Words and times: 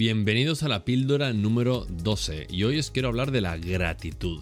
bienvenidos 0.00 0.62
a 0.62 0.68
la 0.68 0.82
píldora 0.86 1.34
número 1.34 1.86
12 1.90 2.46
y 2.48 2.62
hoy 2.64 2.78
os 2.78 2.90
quiero 2.90 3.08
hablar 3.08 3.32
de 3.32 3.42
la 3.42 3.58
gratitud. 3.58 4.40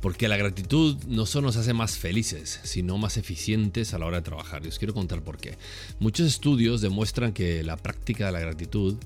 Porque 0.00 0.26
la 0.26 0.36
gratitud 0.36 0.96
no 1.06 1.26
solo 1.26 1.46
nos 1.46 1.56
hace 1.56 1.72
más 1.72 1.96
felices, 1.96 2.58
sino 2.64 2.98
más 2.98 3.16
eficientes 3.16 3.94
a 3.94 4.00
la 4.00 4.06
hora 4.06 4.16
de 4.16 4.24
trabajar. 4.24 4.64
Y 4.64 4.68
os 4.68 4.80
quiero 4.80 4.92
contar 4.92 5.22
por 5.22 5.38
qué. 5.38 5.56
Muchos 6.00 6.26
estudios 6.26 6.80
demuestran 6.80 7.32
que 7.32 7.62
la 7.62 7.76
práctica 7.76 8.26
de 8.26 8.32
la 8.32 8.40
gratitud 8.40 8.96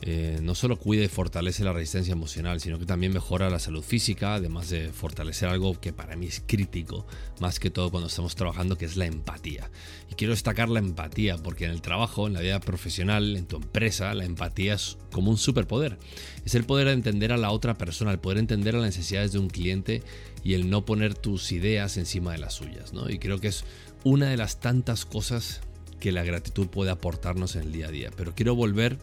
eh, 0.00 0.38
no 0.42 0.54
solo 0.54 0.78
cuida 0.78 1.02
y 1.02 1.08
fortalece 1.08 1.64
la 1.64 1.72
resistencia 1.72 2.12
emocional, 2.12 2.60
sino 2.60 2.78
que 2.78 2.86
también 2.86 3.12
mejora 3.12 3.50
la 3.50 3.58
salud 3.58 3.82
física, 3.82 4.34
además 4.34 4.70
de 4.70 4.92
fortalecer 4.92 5.48
algo 5.48 5.80
que 5.80 5.92
para 5.92 6.14
mí 6.14 6.26
es 6.26 6.40
crítico, 6.46 7.04
más 7.40 7.58
que 7.58 7.70
todo 7.70 7.90
cuando 7.90 8.06
estamos 8.06 8.36
trabajando, 8.36 8.78
que 8.78 8.84
es 8.84 8.96
la 8.96 9.06
empatía. 9.06 9.70
Y 10.10 10.14
quiero 10.14 10.32
destacar 10.32 10.68
la 10.68 10.78
empatía, 10.78 11.36
porque 11.38 11.64
en 11.64 11.72
el 11.72 11.82
trabajo, 11.82 12.28
en 12.28 12.34
la 12.34 12.40
vida 12.40 12.60
profesional, 12.60 13.36
en 13.36 13.46
tu 13.46 13.56
empresa, 13.56 14.14
la 14.14 14.24
empatía 14.24 14.74
es 14.74 14.98
como 15.10 15.30
un 15.30 15.38
superpoder. 15.38 15.98
Es 16.44 16.54
el 16.54 16.64
poder 16.64 16.86
de 16.86 16.92
entender 16.92 17.32
a 17.32 17.36
la 17.36 17.50
otra 17.50 17.76
persona, 17.76 18.12
el 18.12 18.20
poder 18.20 18.38
entender 18.38 18.76
a 18.76 18.78
las 18.78 18.96
necesidades 18.96 19.32
de 19.32 19.40
un 19.40 19.48
cliente 19.48 20.02
y 20.44 20.54
el 20.54 20.70
no 20.70 20.84
poner 20.84 21.14
tus 21.14 21.50
ideas 21.50 21.96
encima 21.96 22.32
de 22.32 22.38
las 22.38 22.54
suyas. 22.54 22.92
¿no? 22.92 23.10
Y 23.10 23.18
creo 23.18 23.40
que 23.40 23.48
es 23.48 23.64
una 24.04 24.30
de 24.30 24.36
las 24.36 24.60
tantas 24.60 25.04
cosas 25.04 25.60
que 25.98 26.12
la 26.12 26.22
gratitud 26.22 26.68
puede 26.68 26.92
aportarnos 26.92 27.56
en 27.56 27.62
el 27.62 27.72
día 27.72 27.88
a 27.88 27.90
día. 27.90 28.10
Pero 28.16 28.34
quiero 28.34 28.54
volver 28.54 28.98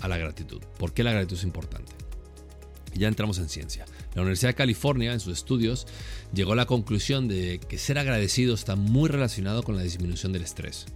a 0.00 0.08
la 0.08 0.18
gratitud. 0.18 0.62
¿Por 0.78 0.92
qué 0.92 1.02
la 1.02 1.12
gratitud 1.12 1.36
es 1.36 1.44
importante? 1.44 1.92
ya 2.98 3.08
entramos 3.08 3.38
en 3.38 3.48
ciencia. 3.48 3.86
La 4.14 4.22
Universidad 4.22 4.50
de 4.50 4.54
California, 4.54 5.12
en 5.12 5.20
sus 5.20 5.32
estudios, 5.32 5.86
llegó 6.34 6.52
a 6.52 6.56
la 6.56 6.66
conclusión 6.66 7.28
de 7.28 7.60
que 7.60 7.78
ser 7.78 7.98
agradecido 7.98 8.54
está 8.54 8.76
muy 8.76 9.08
relacionado 9.08 9.62
con 9.62 9.76
la 9.76 9.82
disminución 9.82 10.32
del 10.32 10.42
estrés, 10.42 10.86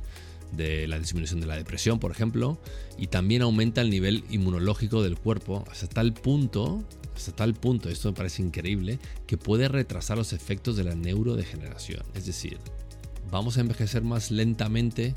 de 0.53 0.87
la 0.89 0.99
disminución 0.99 1.41
de 1.41 1.47
la 1.47 1.57
depresión, 1.57 1.99
por 1.99 2.11
ejemplo, 2.11 2.59
y 2.99 3.07
también 3.07 3.43
aumenta 3.43 3.81
el 3.81 3.91
nivel 3.91 4.25
inmunológico 4.31 5.03
del 5.03 5.19
cuerpo 5.19 5.65
hasta 5.71 5.87
tal 5.87 6.13
punto, 6.13 6.83
hasta 7.15 7.33
tal 7.33 7.55
punto, 7.55 7.89
esto 7.89 8.09
me 8.11 8.17
parece 8.17 8.43
increíble, 8.43 8.99
que 9.27 9.37
puede 9.37 9.69
retrasar 9.69 10.19
los 10.19 10.33
efectos 10.33 10.77
de 10.77 10.85
la 10.85 10.95
neurodegeneración. 10.95 12.03
Es 12.15 12.27
decir, 12.27 12.59
vamos 13.31 13.57
a 13.57 13.61
envejecer 13.61 14.03
más 14.03 14.31
lentamente 14.31 15.15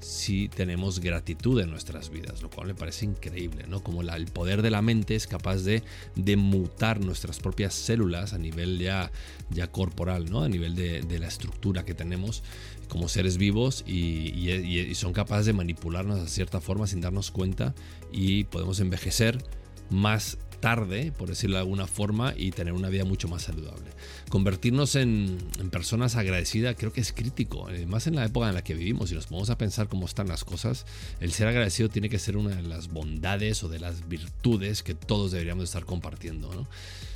si 0.00 0.48
tenemos 0.48 1.00
gratitud 1.00 1.60
en 1.60 1.70
nuestras 1.70 2.10
vidas, 2.10 2.42
lo 2.42 2.50
cual 2.50 2.68
me 2.68 2.74
parece 2.74 3.04
increíble, 3.04 3.64
¿no? 3.68 3.82
Como 3.82 4.02
el 4.02 4.26
poder 4.26 4.62
de 4.62 4.70
la 4.70 4.82
mente 4.82 5.14
es 5.14 5.26
capaz 5.26 5.62
de, 5.62 5.82
de, 6.14 6.36
mutar 6.36 7.00
nuestras 7.00 7.40
propias 7.40 7.74
células 7.74 8.32
a 8.32 8.38
nivel 8.38 8.78
ya, 8.78 9.10
ya 9.50 9.70
corporal, 9.70 10.30
¿no? 10.30 10.42
A 10.42 10.48
nivel 10.48 10.74
de, 10.74 11.18
la 11.18 11.26
estructura 11.26 11.84
que 11.84 11.94
tenemos 11.94 12.42
como 12.88 13.08
seres 13.08 13.38
vivos 13.38 13.84
y, 13.86 14.48
y 14.48 14.94
son 14.94 15.12
capaces 15.12 15.46
de 15.46 15.52
manipularnos 15.52 16.22
de 16.22 16.28
cierta 16.28 16.60
forma 16.60 16.86
sin 16.86 17.00
darnos 17.00 17.30
cuenta 17.30 17.74
y 18.12 18.44
podemos 18.44 18.80
envejecer 18.80 19.44
más 19.90 20.38
tarde, 20.60 21.12
por 21.16 21.28
decirlo 21.28 21.56
de 21.56 21.62
alguna 21.62 21.86
forma, 21.86 22.34
y 22.36 22.50
tener 22.50 22.72
una 22.72 22.88
vida 22.88 23.04
mucho 23.04 23.28
más 23.28 23.42
saludable. 23.42 23.90
Convertirnos 24.28 24.94
en, 24.96 25.38
personas 25.70 26.16
agradecidas 26.16 26.76
creo 26.78 26.92
que 26.92 27.00
es 27.00 27.12
crítico, 27.12 27.70
eh, 27.70 27.86
más 27.86 28.06
en 28.06 28.16
la 28.16 28.24
época 28.24 28.48
en 28.48 28.54
la 28.54 28.62
que 28.62 28.74
vivimos 28.74 29.12
y 29.12 29.14
nos 29.14 29.28
vamos 29.28 29.50
a 29.50 29.58
pensar 29.58 29.88
cómo 29.88 30.06
están 30.06 30.28
las 30.28 30.44
cosas. 30.44 30.86
El 31.20 31.32
ser 31.32 31.48
agradecido 31.48 31.88
tiene 31.88 32.08
que 32.08 32.18
ser 32.18 32.36
una 32.36 32.54
de 32.54 32.62
las 32.62 32.88
bondades 32.88 33.62
o 33.62 33.68
de 33.68 33.78
las 33.78 34.08
virtudes 34.08 34.82
que 34.82 34.94
todos 34.94 35.32
deberíamos 35.32 35.64
estar 35.64 35.84
compartiendo. 35.84 36.66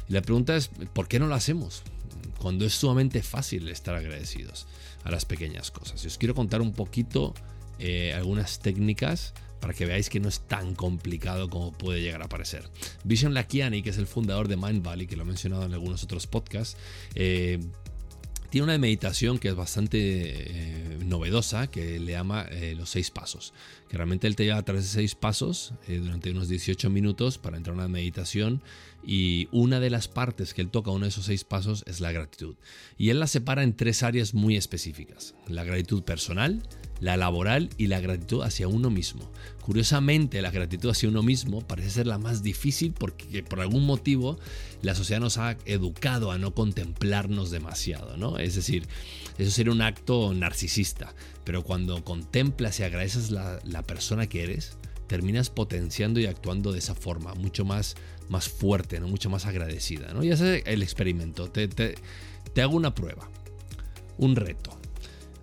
Y 0.09 0.13
la 0.13 0.23
pregunta 0.23 0.57
es, 0.57 0.69
¿por 0.93 1.09
qué 1.09 1.19
no 1.19 1.27
lo 1.27 1.35
hacemos? 1.35 1.83
Cuando 2.39 2.65
es 2.65 2.75
sumamente 2.75 3.23
fácil 3.23 3.69
estar 3.69 3.95
agradecidos 3.95 4.67
a 5.05 5.11
las 5.11 5.25
pequeñas 5.25 5.71
cosas. 5.71 6.03
Y 6.05 6.07
os 6.07 6.19
quiero 6.19 6.35
contar 6.35 6.61
un 6.61 6.73
poquito 6.73 7.35
eh, 7.79 8.13
algunas 8.15 8.61
técnicas 8.61 9.35
para 9.63 9.75
que 9.75 9.87
veáis 9.87 10.11
que 10.11 10.19
no 10.19 10.29
es 10.29 10.41
tan 10.41 10.75
complicado 10.75 11.49
como 11.49 11.71
puede 11.71 12.03
llegar 12.03 12.21
a 12.21 12.29
parecer. 12.29 12.69
Vision 13.05 13.33
Lakiani, 13.33 13.81
que 13.81 13.91
es 13.91 13.97
el 13.97 14.09
fundador 14.09 14.49
de 14.49 14.57
Mind 14.57 14.85
Valley, 14.85 15.07
que 15.07 15.15
lo 15.15 15.23
he 15.23 15.25
mencionado 15.25 15.65
en 15.65 15.73
algunos 15.73 16.03
otros 16.03 16.27
podcasts, 16.27 16.77
eh, 17.15 17.61
tiene 18.51 18.65
una 18.65 18.77
meditación 18.77 19.39
que 19.39 19.49
es 19.49 19.55
bastante 19.55 19.99
eh, 20.01 20.99
novedosa, 21.05 21.69
que 21.69 22.01
le 22.01 22.11
llama 22.11 22.45
eh, 22.51 22.75
los 22.77 22.91
seis 22.91 23.13
pasos. 23.13 23.55
Que 23.89 23.97
realmente 23.97 24.27
él 24.27 24.35
te 24.35 24.45
lleva 24.45 24.59
a 24.59 24.65
través 24.65 24.83
de 24.83 24.91
seis 24.91 25.15
pasos 25.15 25.75
durante 25.87 26.33
unos 26.33 26.49
18 26.49 26.91
minutos 26.91 27.39
para 27.39 27.57
entrar 27.57 27.75
a 27.77 27.79
una 27.79 27.89
meditación. 27.89 28.63
Y 29.07 29.49
una 29.53 29.79
de 29.79 29.91
las 29.91 30.09
partes 30.09 30.55
que 30.55 30.61
él 30.61 30.71
toca, 30.71 30.91
uno 30.91 31.05
de 31.05 31.11
esos 31.11 31.27
seis 31.27 31.45
pasos, 31.45 31.85
es 31.87 32.01
la 32.01 32.11
gratitud. 32.11 32.57
Y 32.99 33.11
él 33.11 33.21
la 33.21 33.29
separa 33.29 33.63
en 33.63 33.77
tres 33.77 34.03
áreas 34.03 34.35
muy 34.35 34.57
específicas. 34.57 35.37
La 35.47 35.63
gratitud 35.63 36.03
personal, 36.03 36.63
la 37.03 37.17
laboral 37.17 37.69
y 37.77 37.89
la 37.89 38.01
gratitud 38.01 38.43
hacia 38.43 38.69
uno 38.69 38.89
mismo. 38.89 39.29
Curiosamente, 39.61 40.41
la 40.41 40.53
gratitud 40.53 40.91
hacia 40.91 41.09
uno 41.09 41.23
mismo 41.23 41.61
parece 41.61 41.91
ser 41.91 42.07
la 42.07 42.17
más 42.17 42.45
difícil 42.45 42.93
porque 42.93 43.43
por 43.43 43.61
algún 43.61 43.85
motivo 43.85 44.39
la 44.83 44.95
sociedad 44.95 45.21
nos 45.21 45.37
ha 45.37 45.57
educado 45.67 46.31
a 46.31 46.39
no 46.39 46.55
contemplarnos 46.55 47.51
demasiado, 47.51 48.17
¿no? 48.17 48.39
Es 48.39 48.55
decir, 48.55 48.87
eso 49.37 49.51
sería 49.51 49.73
un 49.73 49.83
acto 49.83 50.33
narcisista, 50.33 51.13
pero 51.43 51.65
cuando 51.65 52.05
contemplas 52.05 52.79
y 52.79 52.85
agradeces 52.85 53.33
la, 53.33 53.59
la 53.65 53.83
persona 53.83 54.29
que 54.29 54.45
eres, 54.45 54.79
terminas 55.09 55.51
potenciando 55.51 56.21
y 56.21 56.27
actuando 56.27 56.73
de 56.73 56.79
esa 56.79 56.95
forma, 56.95 57.35
mucho 57.35 57.65
más, 57.65 57.97
más 58.29 58.49
fuerte, 58.49 59.01
¿no? 59.01 59.09
mucho 59.09 59.29
más 59.29 59.45
agradecida. 59.45 60.13
¿no? 60.15 60.23
Y 60.23 60.31
ese 60.31 60.59
es 60.59 60.63
el 60.67 60.83
experimento. 60.83 61.51
Te, 61.51 61.67
te, 61.67 61.97
te 62.55 62.63
hago 62.63 62.77
una 62.77 62.95
prueba, 62.95 63.29
un 64.19 64.37
reto. 64.37 64.82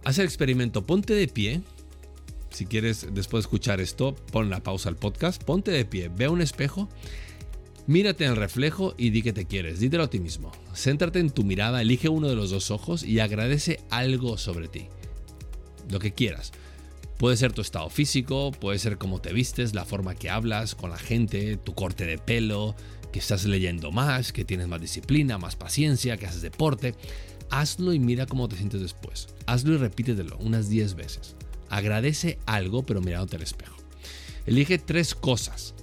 Haz 0.04 0.20
el 0.20 0.26
experimento, 0.26 0.86
ponte 0.86 1.14
de 1.14 1.28
pie. 1.28 1.62
Si 2.52 2.66
quieres, 2.66 3.08
después 3.14 3.44
de 3.44 3.48
escuchar 3.48 3.80
esto, 3.82 4.16
pon 4.32 4.50
la 4.50 4.62
pausa 4.62 4.90
al 4.90 4.96
podcast, 4.96 5.44
ponte 5.44 5.72
de 5.72 5.86
pie, 5.86 6.10
ve 6.10 6.26
a 6.26 6.32
un 6.32 6.42
espejo, 6.42 6.90
mírate 7.86 8.26
en 8.26 8.32
el 8.32 8.38
reflejo 8.38 8.96
y 8.98 9.12
di 9.12 9.22
que 9.22 9.34
te 9.34 9.46
quieres, 9.46 9.80
dítelo 9.80 10.04
a 10.04 10.10
ti 10.10 10.20
mismo. 10.20 10.52
Céntrate 10.76 11.20
en 11.20 11.30
tu 11.30 11.44
mirada, 11.44 11.82
elige 11.82 12.10
uno 12.10 12.28
de 12.28 12.36
los 12.36 12.50
dos 12.50 12.72
ojos 12.72 13.04
y 13.04 13.20
agradece 13.20 13.80
algo 13.90 14.38
sobre 14.38 14.68
ti. 14.68 14.88
Lo 15.90 16.00
que 16.00 16.14
quieras. 16.14 16.52
Puede 17.18 17.36
ser 17.36 17.52
tu 17.52 17.62
estado 17.62 17.90
físico, 17.90 18.52
puede 18.52 18.80
ser 18.80 18.98
cómo 18.98 19.20
te 19.20 19.34
vistes, 19.34 19.76
la 19.76 19.86
forma 19.86 20.16
que 20.16 20.30
hablas 20.30 20.74
con 20.74 20.90
la 20.90 20.98
gente, 20.98 21.58
tu 21.58 21.76
corte 21.76 22.06
de 22.06 22.18
pelo, 22.18 22.76
que 23.12 23.20
estás 23.20 23.46
leyendo 23.46 23.92
más, 23.92 24.32
que 24.32 24.46
tienes 24.46 24.68
más 24.68 24.80
disciplina, 24.80 25.38
más 25.38 25.56
paciencia, 25.56 26.18
que 26.18 26.26
haces 26.26 26.42
deporte. 26.42 26.96
Hazlo 27.52 27.94
y 27.94 28.00
mira 28.00 28.26
cómo 28.26 28.48
te 28.48 28.58
sientes 28.58 28.82
después. 28.82 29.30
Hazlo 29.46 29.74
y 29.74 29.78
repítetelo 29.78 30.38
unas 30.38 30.70
10 30.70 30.96
veces. 30.96 31.36
Agradece 31.70 32.40
algo 32.46 32.84
pero 32.84 33.02
mirándote 33.02 33.38
al 33.38 33.44
espejo. 33.44 33.76
Elige 34.46 34.78
tres 34.78 35.16
cosas. 35.16 35.76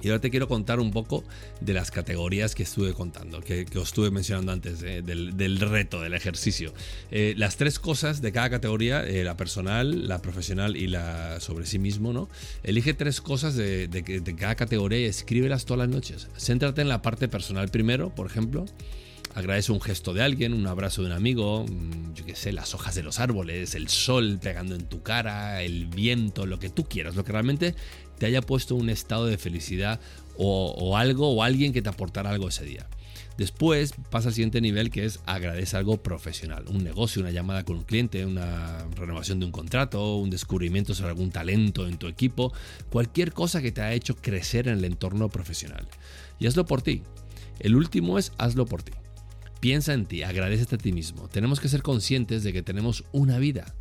Y 0.00 0.08
ahora 0.08 0.20
te 0.20 0.30
quiero 0.30 0.46
contar 0.46 0.78
un 0.78 0.92
poco 0.92 1.24
de 1.60 1.72
las 1.72 1.90
categorías 1.90 2.54
que 2.54 2.62
estuve 2.62 2.92
contando, 2.92 3.40
que, 3.40 3.66
os 3.74 3.88
estuve 3.88 4.10
mencionando 4.12 4.52
antes 4.52 4.80
del, 4.80 5.58
reto, 5.58 6.00
del 6.00 6.14
ejercicio. 6.14 6.72
Eh, 7.10 7.34
las 7.36 7.56
tres 7.56 7.80
cosas 7.80 8.22
de 8.22 8.30
cada 8.30 8.48
categoría, 8.48 9.04
eh, 9.04 9.24
la 9.24 9.36
personal, 9.36 10.06
la 10.06 10.22
profesional 10.22 10.76
y 10.76 10.86
la 10.86 11.40
sobre 11.40 11.66
sí 11.66 11.80
mismo, 11.80 12.12
¿no? 12.12 12.28
Elige 12.62 12.94
tres 12.94 13.20
cosas 13.20 13.56
de, 13.56 13.88
de 13.88 14.36
cada 14.36 14.54
categoría 14.54 15.00
y 15.00 15.04
escríbelas 15.06 15.64
todas 15.64 15.78
las 15.78 15.88
noches. 15.88 16.28
Céntrate 16.38 16.80
en 16.80 16.88
la 16.88 17.02
parte 17.02 17.26
personal 17.26 17.68
primero, 17.68 18.14
por 18.14 18.26
ejemplo 18.26 18.66
agradece 19.34 19.72
un 19.72 19.80
gesto 19.80 20.14
de 20.14 20.22
alguien, 20.22 20.52
un 20.52 20.66
abrazo 20.66 21.02
de 21.02 21.08
un 21.08 21.12
amigo, 21.12 21.64
mm, 21.64 22.14
yo 22.14 22.24
qué 22.24 22.34
sé, 22.34 22.52
las 22.52 22.74
hojas 22.74 22.94
de 22.94 23.02
los 23.02 23.20
árboles, 23.20 23.74
el 23.74 23.88
sol 23.88 24.38
pegando 24.42 24.74
en 24.74 24.88
tu 24.88 25.02
cara, 25.02 25.62
el 25.62 25.86
viento, 25.86 26.46
lo 26.46 26.58
que 26.58 26.70
tú 26.70 26.84
quieras, 26.84 27.14
lo 27.14 27.24
que 27.24 27.32
realmente 27.32 27.74
te 28.18 28.26
haya 28.26 28.42
puesto 28.42 28.74
un 28.74 28.90
estado 28.90 29.26
de 29.26 29.38
felicidad 29.38 30.00
o, 30.36 30.96
algo 30.96 31.30
o 31.30 31.42
alguien 31.42 31.72
que 31.72 31.82
te 31.82 31.88
aportara 31.88 32.30
algo 32.30 32.48
ese 32.48 32.64
día. 32.64 32.86
Después 33.36 33.94
pasa 34.10 34.28
al 34.28 34.34
siguiente 34.34 34.60
nivel 34.60 34.90
que 34.90 35.04
es 35.04 35.20
agradece 35.24 35.76
algo 35.76 36.02
profesional, 36.02 36.64
un 36.68 36.82
negocio, 36.82 37.22
una 37.22 37.30
llamada 37.30 37.64
con 37.64 37.76
un 37.76 37.84
cliente, 37.84 38.26
una 38.26 38.84
renovación 38.96 39.38
de 39.38 39.46
un 39.46 39.52
contrato, 39.52 40.16
un 40.16 40.30
descubrimiento 40.30 40.92
sobre 40.94 41.10
algún 41.10 41.30
talento 41.30 41.86
en 41.86 41.98
tu 41.98 42.08
equipo, 42.08 42.52
cualquier 42.90 43.32
cosa 43.32 43.62
que 43.62 43.70
te 43.70 43.80
haya 43.80 43.94
hecho 43.94 44.16
crecer 44.16 44.66
en 44.66 44.78
el 44.78 44.84
entorno 44.84 45.28
profesional. 45.28 45.86
Y 46.40 46.48
hazlo 46.48 46.66
por 46.66 46.82
ti. 46.82 47.02
El 47.60 47.76
último 47.76 48.18
es 48.18 48.32
hazlo 48.38 48.66
por 48.66 48.82
ti. 48.82 48.92
Piensa 49.60 49.92
en 49.92 50.06
ti, 50.06 50.22
agradecete 50.22 50.76
a 50.76 50.78
ti 50.78 50.92
mismo. 50.92 51.28
Tenemos 51.28 51.58
que 51.58 51.68
ser 51.68 51.82
conscientes 51.82 52.44
de 52.44 52.52
que 52.52 52.62
tenemos 52.62 53.04
una 53.10 53.38
vida, 53.38 53.74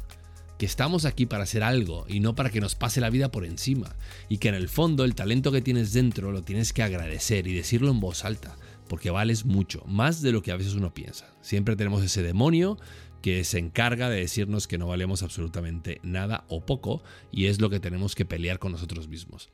que 0.58 0.66
estamos 0.66 1.06
aquí 1.06 1.28
para 1.28 1.44
hacer 1.44 1.62
algo 1.62 2.06
y 2.10 2.20
no 2.20 2.34
para 2.34 2.50
que 2.50 2.62
nos 2.62 2.74
pase 2.74 3.00
la 3.00 3.12
vida 3.12 3.30
por 3.30 3.46
encima, 3.46 3.96
y 4.28 4.40
que 4.40 4.50
en 4.50 4.56
el 4.56 4.70
fondo 4.70 5.04
el 5.04 5.14
talento 5.14 5.52
que 5.52 5.62
tienes 5.62 5.94
dentro 5.94 6.32
lo 6.32 6.42
tienes 6.42 6.74
que 6.74 6.82
agradecer 6.82 7.48
y 7.48 7.54
decirlo 7.54 7.92
en 7.92 8.00
voz 8.00 8.26
alta, 8.26 8.58
porque 8.90 9.12
vales 9.12 9.46
mucho, 9.46 9.84
más 9.86 10.22
de 10.24 10.32
lo 10.32 10.42
que 10.42 10.52
a 10.52 10.58
veces 10.58 10.74
uno 10.74 10.96
piensa. 10.96 11.32
Siempre 11.42 11.76
tenemos 11.76 12.04
ese 12.04 12.24
demonio 12.24 12.80
que 13.22 13.44
se 13.44 13.60
encarga 13.60 14.10
de 14.10 14.20
decirnos 14.20 14.68
que 14.68 14.78
no 14.78 14.88
valemos 14.88 15.22
absolutamente 15.22 16.00
nada 16.02 16.46
o 16.48 16.66
poco, 16.66 17.04
y 17.32 17.46
es 17.46 17.62
lo 17.62 17.70
que 17.70 17.80
tenemos 17.80 18.16
que 18.16 18.26
pelear 18.26 18.58
con 18.58 18.72
nosotros 18.72 19.08
mismos. 19.08 19.50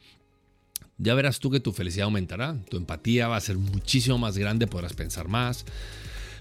Ya 0.98 1.16
verás 1.16 1.40
tú 1.40 1.50
que 1.50 1.60
tu 1.60 1.74
felicidad 1.74 2.06
aumentará, 2.06 2.56
tu 2.70 2.78
empatía 2.78 3.28
va 3.28 3.36
a 3.36 3.42
ser 3.42 3.58
muchísimo 3.58 4.18
más 4.18 4.38
grande, 4.38 4.68
podrás 4.68 4.94
pensar 4.94 5.28
más, 5.28 5.66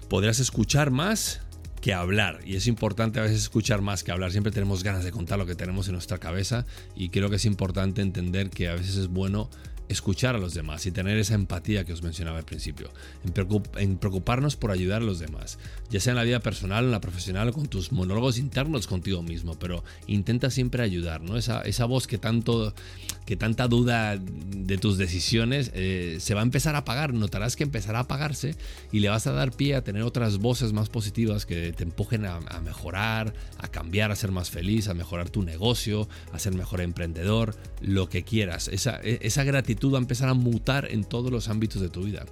podrás 0.09 0.39
escuchar 0.39 0.91
más 0.91 1.41
que 1.81 1.93
hablar. 1.93 2.39
Y 2.45 2.55
es 2.55 2.67
importante 2.67 3.19
a 3.19 3.23
veces 3.23 3.39
escuchar 3.39 3.81
más 3.81 4.03
que 4.03 4.11
hablar. 4.11 4.31
Siempre 4.31 4.51
tenemos 4.51 4.83
ganas 4.83 5.03
de 5.03 5.11
contar 5.11 5.37
lo 5.37 5.45
que 5.45 5.55
tenemos 5.55 5.87
en 5.87 5.93
nuestra 5.93 6.17
cabeza 6.17 6.65
y 6.95 7.09
creo 7.09 7.29
que 7.29 7.35
es 7.35 7.45
importante 7.45 8.01
entender 8.01 8.49
que 8.49 8.69
a 8.69 8.75
veces 8.75 8.95
es 8.95 9.07
bueno 9.07 9.49
escuchar 9.89 10.35
a 10.35 10.39
los 10.39 10.53
demás 10.53 10.85
y 10.85 10.91
tener 10.91 11.17
esa 11.17 11.35
empatía 11.35 11.83
que 11.83 11.93
os 11.93 12.01
mencionaba 12.01 12.37
al 12.37 12.45
principio, 12.45 12.89
en, 13.77 13.97
preocuparnos 13.97 14.55
por 14.55 14.71
ayudar 14.71 15.01
a 15.01 15.05
los 15.05 15.19
demás, 15.19 15.59
ya 15.89 15.99
sea 15.99 16.11
en 16.11 16.17
la 16.17 16.23
vida 16.23 16.39
personal, 16.39 16.85
en 16.85 16.91
la 16.91 17.01
profesional 17.01 17.51
con 17.51 17.67
tus 17.67 17.91
monólogos 17.91 18.37
internos 18.37 18.87
contigo 18.87 19.21
mismo, 19.21 19.57
pero 19.59 19.83
intenta 20.07 20.49
siempre 20.49 20.83
ayudar, 20.83 21.21
¿no? 21.21 21.37
Esa, 21.37 21.61
esa 21.61 21.85
voz 21.85 22.07
que 22.07 22.17
tanto, 22.17 22.73
que 23.25 23.35
tanta 23.35 23.67
duda 23.67 24.17
de 24.17 24.77
tus 24.77 24.97
decisiones 24.97 25.71
eh, 25.73 26.17
se 26.19 26.33
va 26.33 26.41
a 26.41 26.43
empezar 26.43 26.75
a 26.75 26.79
apagar, 26.79 27.13
notarás 27.13 27.55
que 27.55 27.63
empezará 27.63 27.99
a 27.99 28.03
apagarse 28.03 28.55
y 28.91 28.99
le 28.99 29.09
vas 29.09 29.27
a 29.27 29.31
dar 29.31 29.51
pie 29.51 29.75
a 29.75 29.83
tener 29.83 30.03
otras 30.03 30.37
voces 30.37 30.73
más 30.73 30.89
positivas 30.89 31.45
que 31.45 31.73
te 31.73 31.83
empujen 31.83 32.25
a, 32.25 32.37
a 32.37 32.59
mejorar, 32.61 33.33
a 33.59 33.67
cambiar, 33.67 34.11
a 34.11 34.15
ser 34.15 34.31
más 34.31 34.49
feliz, 34.49 34.87
a 34.87 34.93
mejorar 34.93 35.29
tu 35.29 35.43
negocio, 35.43 36.07
a 36.31 36.39
ser 36.39 36.53
mejor 36.55 36.81
emprendedor, 36.81 37.55
lo 37.81 38.09
que 38.09 38.23
quieras. 38.23 38.67
Esa, 38.67 38.99
e, 39.03 39.19
esa 39.21 39.43
gratitud 39.43 39.72
va 39.75 39.97
a 39.97 40.01
empezar 40.01 40.29
a 40.29 40.33
mutar 40.33 40.87
en 40.91 41.03
todos 41.03 41.31
los 41.31 41.49
ámbitos 41.49 41.81
de 41.81 41.89
tu 41.89 42.03
vida. 42.03 42.25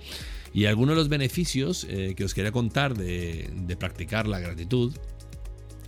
Y 0.53 0.65
algunos 0.65 0.95
de 0.95 0.95
los 0.97 1.09
beneficios 1.09 1.85
eh, 1.89 2.13
que 2.15 2.25
os 2.25 2.33
quería 2.33 2.51
contar 2.51 2.97
de, 2.97 3.75
practicar 3.79 4.27
la 4.27 4.39
gratitud, 4.39 4.93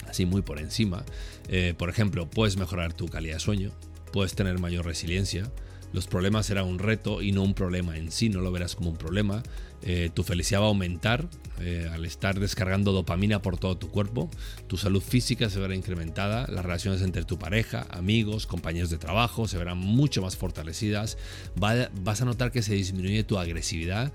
así 0.07 0.25
muy 0.25 0.41
por 0.41 0.59
encima, 0.59 1.05
eh, 1.49 1.73
por 1.77 1.89
ejemplo, 1.89 2.29
puedes 2.29 2.57
mejorar 2.57 2.93
tu 2.93 3.07
calidad 3.07 3.35
de 3.35 3.39
sueño, 3.39 3.71
puedes 4.11 4.35
tener 4.35 4.59
mayor 4.59 4.85
resiliencia, 4.85 5.51
los 5.93 6.07
problemas 6.07 6.47
serán 6.47 6.65
un 6.65 6.79
reto 6.79 7.21
y 7.21 7.31
no 7.31 7.43
un 7.43 7.53
problema 7.53 7.97
en 7.97 8.11
sí, 8.11 8.27
no 8.27 8.41
lo 8.41 8.51
verás 8.51 8.75
como 8.75 8.89
un 8.89 8.97
problema. 8.97 9.43
Eh, 9.83 10.09
tu 10.13 10.23
felicidad 10.23 10.61
va 10.61 10.65
a 10.65 10.69
aumentar 10.69 11.27
eh, 11.59 11.89
al 11.93 12.05
estar 12.05 12.39
descargando 12.39 12.91
dopamina 12.91 13.41
por 13.41 13.57
todo 13.57 13.77
tu 13.77 13.89
cuerpo. 13.89 14.29
Tu 14.67 14.77
salud 14.77 15.01
física 15.01 15.49
se 15.49 15.59
verá 15.59 15.75
incrementada. 15.75 16.47
Las 16.47 16.65
relaciones 16.65 17.01
entre 17.01 17.25
tu 17.25 17.37
pareja, 17.37 17.85
amigos, 17.91 18.47
compañeros 18.47 18.89
de 18.89 18.97
trabajo 18.97 19.47
se 19.47 19.57
verán 19.57 19.77
mucho 19.77 20.21
más 20.21 20.35
fortalecidas. 20.35 21.17
vas 21.55 22.21
a 22.21 22.25
notar 22.25 22.51
que 22.51 22.63
se 22.63 22.73
disminuye 22.73 23.23
tu 23.23 23.37
agresividad 23.37 24.11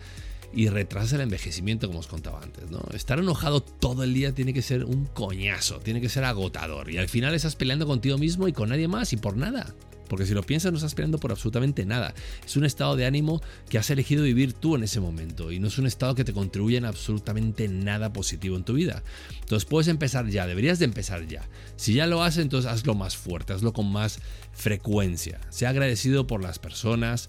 y 0.53 0.69
retrasa 0.69 1.17
el 1.17 1.23
envejecimiento, 1.23 1.87
como 1.87 2.01
os 2.01 2.07
contaba 2.07 2.41
antes. 2.43 2.71
¿no? 2.71 2.81
Estar 2.95 3.19
enojado 3.19 3.61
todo 3.61 4.03
el 4.03 4.15
día 4.15 4.35
tiene 4.35 4.53
que 4.53 4.63
ser 4.63 4.85
un 4.85 5.05
coñazo, 5.07 5.79
tiene 5.81 6.01
que 6.01 6.09
ser 6.09 6.25
agotador. 6.25 6.91
Y 6.91 6.99
al 6.99 7.09
final 7.09 7.35
estás 7.35 7.55
peleando 7.55 7.87
contigo 7.87 8.19
mismo 8.19 8.49
y 8.49 8.53
con 8.53 8.71
nadie 8.71 8.89
más 8.89 9.13
y 9.13 9.17
por 9.17 9.37
nada. 9.37 9.75
Porque 10.09 10.27
si 10.27 10.35
lo 10.35 10.43
piensas, 10.43 10.73
no 10.73 10.79
estás 10.79 10.95
peleando 10.95 11.19
por 11.19 11.31
absolutamente 11.31 11.85
nada. 11.85 12.15
Es 12.45 12.57
un 12.57 12.65
estado 12.65 12.97
de 12.97 13.07
ánimo 13.07 13.41
que 13.69 13.79
has 13.79 13.91
elegido 13.91 14.25
vivir 14.25 14.53
tú 14.53 14.75
en 14.75 14.85
ese 14.85 15.01
momento 15.01 15.53
y 15.53 15.59
no 15.59 15.69
es 15.69 15.79
un 15.79 15.87
estado 15.87 16.15
que 16.15 16.25
te 16.25 16.33
contribuye 16.33 16.77
en 16.77 16.85
absolutamente 16.85 17.69
nada 17.69 18.13
positivo 18.13 18.57
en 18.57 18.65
tu 18.65 18.75
vida. 18.75 19.03
Entonces 19.41 19.69
puedes 19.69 19.89
empezar 19.89 20.29
ya, 20.29 20.47
deberías 20.47 20.79
de 20.79 20.87
empezar 20.87 21.27
ya. 21.27 21.49
Si 21.77 21.95
ya 21.95 22.07
lo 22.07 22.23
haces, 22.23 22.43
entonces 22.43 22.71
hazlo 22.71 22.95
más 22.95 23.17
fuerte, 23.17 23.53
hazlo 23.53 23.73
con 23.73 23.91
más 23.91 24.21
frecuencia. 24.53 25.41
Sea 25.51 25.71
agradecido 25.71 26.27
por 26.27 26.43
las 26.43 26.59
personas 26.59 27.29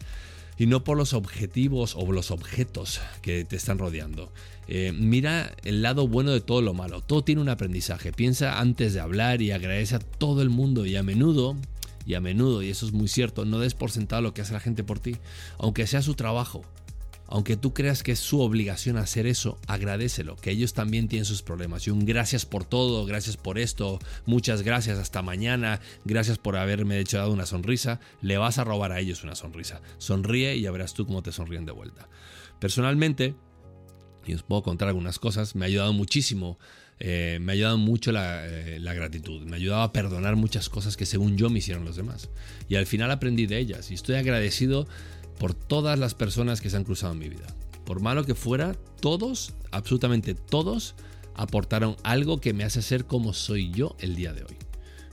y 0.57 0.67
no 0.67 0.83
por 0.83 0.97
los 0.97 1.13
objetivos 1.13 1.95
o 1.95 2.11
los 2.11 2.31
objetos 2.31 2.99
que 3.21 3.45
te 3.45 3.55
están 3.55 3.77
rodeando. 3.77 4.31
Eh, 4.67 4.91
mira 4.93 5.55
el 5.63 5.81
lado 5.81 6.07
bueno 6.07 6.31
de 6.31 6.41
todo 6.41 6.61
lo 6.61 6.73
malo. 6.73 7.01
Todo 7.01 7.23
tiene 7.23 7.41
un 7.41 7.49
aprendizaje. 7.49 8.11
Piensa 8.11 8.59
antes 8.59 8.93
de 8.93 8.99
hablar 8.99 9.41
y 9.41 9.51
agradece 9.51 9.95
a 9.95 9.99
todo 9.99 10.41
el 10.41 10.49
mundo 10.49 10.85
y 10.85 10.95
a 10.95 11.01
menudo 11.01 11.55
y 12.09 12.15
a 12.15 12.21
menudo, 12.21 12.63
y 12.63 12.71
eso 12.71 12.87
es 12.87 12.91
muy 12.91 13.07
cierto, 13.07 13.45
no 13.45 13.59
des 13.59 13.75
por 13.75 13.91
sentado 13.91 14.23
lo 14.23 14.33
que 14.33 14.41
hace 14.41 14.53
la 14.53 14.59
gente 14.59 14.83
por 14.83 14.97
ti, 14.97 15.17
aunque 15.59 15.85
sea 15.85 16.01
su 16.01 16.15
trabajo. 16.15 16.63
Aunque 17.27 17.55
tú 17.55 17.71
creas 17.71 18.01
que 18.01 18.13
es 18.13 18.19
su 18.19 18.41
obligación 18.41 18.97
hacer 18.97 19.27
eso, 19.27 19.59
agradecelo, 19.67 20.35
que 20.35 20.49
ellos 20.49 20.73
también 20.73 21.07
tienen 21.07 21.25
sus 21.25 21.43
problemas. 21.43 21.85
Y 21.85 21.91
un 21.91 22.07
gracias 22.07 22.47
por 22.47 22.65
todo, 22.65 23.05
gracias 23.05 23.37
por 23.37 23.59
esto, 23.59 23.99
muchas 24.25 24.63
gracias, 24.63 24.97
hasta 24.97 25.21
mañana, 25.21 25.81
gracias 26.03 26.39
por 26.39 26.57
haberme 26.57 26.97
hecho 26.97 27.17
dado 27.17 27.31
una 27.31 27.45
sonrisa, 27.45 27.99
le 28.23 28.39
vas 28.39 28.57
a 28.57 28.63
robar 28.63 28.91
a 28.91 28.99
ellos 28.99 29.23
una 29.23 29.35
sonrisa. 29.35 29.79
Sonríe 29.99 30.55
y 30.55 30.61
ya 30.61 30.71
verás 30.71 30.95
tú 30.95 31.05
cómo 31.05 31.21
te 31.21 31.31
sonríen 31.31 31.67
de 31.67 31.73
vuelta. 31.73 32.09
Personalmente, 32.57 33.35
y 34.25 34.33
os 34.33 34.43
puedo 34.43 34.63
contar 34.63 34.87
algunas 34.87 35.19
cosas, 35.19 35.55
me 35.55 35.65
ha 35.65 35.67
ayudado 35.67 35.93
muchísimo 35.93 36.57
eh, 37.01 37.37
me 37.41 37.51
ha 37.51 37.55
ayudado 37.55 37.77
mucho 37.77 38.11
eh, 38.13 38.77
la, 38.81 38.93
gratitud, 38.93 39.41
me 39.43 39.53
ha 39.53 39.55
ayudado 39.55 39.83
a 39.83 39.93
perdonar 39.93 40.35
muchas 40.35 40.67
cosas 40.67 40.97
que 40.97 41.05
según 41.05 41.37
yo 41.37 41.49
me 41.49 41.59
hicieron 41.59 41.85
los 41.85 41.95
demás. 41.95 42.29
Y 42.67 42.75
al 42.75 42.85
final 42.85 43.09
aprendí 43.11 43.45
de 43.45 43.57
ellas 43.57 43.89
y 43.91 43.93
estoy 43.93 44.15
agradecido 44.15 44.87
por 45.39 45.53
todas 45.53 45.97
las 45.97 46.13
personas 46.13 46.59
que 46.59 46.69
se 46.69 46.75
han 46.75 46.83
cruzado 46.83 47.13
en 47.13 47.19
mi 47.19 47.29
vida. 47.29 47.47
Por 47.85 48.01
malo 48.01 48.25
que 48.25 48.35
fuera, 48.35 48.73
todos, 49.01 49.53
absolutamente 49.71 50.35
todos, 50.35 50.95
aportaron 51.35 51.95
algo 52.03 52.41
que 52.41 52.53
me 52.53 52.65
hace 52.65 52.81
ser 52.81 53.05
como 53.05 53.33
soy 53.33 53.71
yo 53.71 53.95
el 53.99 54.15
día 54.15 54.33
de 54.33 54.43
hoy. 54.43 54.68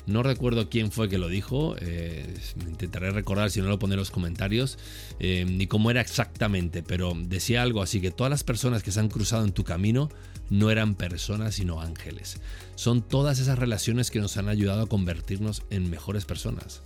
No 0.06 0.22
recuerdo 0.22 0.70
quién 0.70 0.92
fue 0.92 1.08
que 1.08 1.18
lo 1.18 1.28
dijo, 1.28 1.74
eh, 1.80 2.32
intentaré 2.68 3.10
recordar 3.10 3.50
si 3.50 3.60
no 3.60 3.68
lo 3.68 3.78
pone 3.78 3.94
en 3.94 3.98
los 3.98 4.10
comentarios, 4.12 4.78
ni 5.18 5.66
cómo 5.66 5.90
era 5.90 6.00
exactamente, 6.00 6.82
pero 6.82 7.12
decía 7.16 7.62
algo 7.62 7.82
así 7.82 8.00
que 8.00 8.12
todas 8.12 8.30
las 8.30 8.44
personas 8.44 8.84
que 8.84 8.92
se 8.92 9.00
han 9.00 9.08
cruzado 9.08 9.44
en 9.44 9.52
tu 9.52 9.64
camino 9.64 10.08
no 10.50 10.70
eran 10.70 10.94
personas 10.94 11.56
sino 11.56 11.80
ángeles. 11.80 12.40
Son 12.74 13.02
todas 13.02 13.38
esas 13.38 13.58
relaciones 13.58 14.10
que 14.10 14.20
nos 14.20 14.36
han 14.36 14.48
ayudado 14.48 14.82
a 14.82 14.88
convertirnos 14.88 15.62
en 15.70 15.90
mejores 15.90 16.24
personas. 16.24 16.82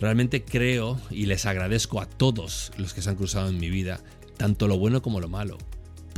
Realmente 0.00 0.44
creo 0.44 1.00
y 1.10 1.26
les 1.26 1.46
agradezco 1.46 2.00
a 2.00 2.06
todos 2.06 2.72
los 2.76 2.94
que 2.94 3.02
se 3.02 3.10
han 3.10 3.16
cruzado 3.16 3.48
en 3.48 3.58
mi 3.58 3.68
vida, 3.68 4.00
tanto 4.36 4.68
lo 4.68 4.78
bueno 4.78 5.02
como 5.02 5.20
lo 5.20 5.28
malo, 5.28 5.58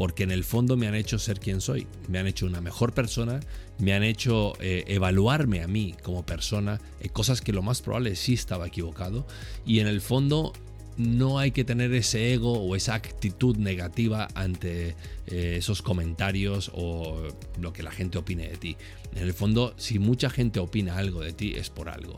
porque 0.00 0.22
en 0.22 0.30
el 0.30 0.44
fondo 0.44 0.78
me 0.78 0.88
han 0.88 0.94
hecho 0.94 1.18
ser 1.18 1.40
quien 1.40 1.60
soy, 1.60 1.86
me 2.08 2.18
han 2.18 2.26
hecho 2.26 2.46
una 2.46 2.62
mejor 2.62 2.94
persona, 2.94 3.40
me 3.78 3.92
han 3.92 4.02
hecho 4.02 4.54
eh, 4.58 4.84
evaluarme 4.86 5.62
a 5.62 5.68
mí 5.68 5.94
como 6.02 6.24
persona, 6.24 6.80
eh, 7.00 7.10
cosas 7.10 7.42
que 7.42 7.52
lo 7.52 7.60
más 7.60 7.82
probable 7.82 8.16
sí 8.16 8.32
estaba 8.32 8.66
equivocado, 8.66 9.26
y 9.66 9.80
en 9.80 9.86
el 9.86 10.00
fondo 10.00 10.54
no 10.96 11.38
hay 11.38 11.50
que 11.50 11.64
tener 11.64 11.92
ese 11.92 12.32
ego 12.32 12.54
o 12.54 12.76
esa 12.76 12.94
actitud 12.94 13.58
negativa 13.58 14.28
ante 14.34 14.96
eh, 15.26 15.56
esos 15.58 15.82
comentarios 15.82 16.70
o 16.72 17.28
lo 17.60 17.74
que 17.74 17.82
la 17.82 17.90
gente 17.90 18.16
opine 18.16 18.48
de 18.48 18.56
ti. 18.56 18.76
En 19.14 19.22
el 19.22 19.34
fondo, 19.34 19.74
si 19.76 19.98
mucha 19.98 20.30
gente 20.30 20.60
opina 20.60 20.96
algo 20.96 21.20
de 21.20 21.34
ti, 21.34 21.52
es 21.56 21.68
por 21.68 21.90
algo. 21.90 22.16